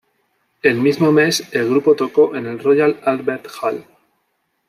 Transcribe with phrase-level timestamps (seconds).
[0.63, 3.85] El mismo mes, el grupo tocó en el Royal Albert Hall.